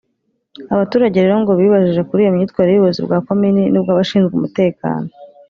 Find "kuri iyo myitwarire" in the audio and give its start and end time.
2.09-2.73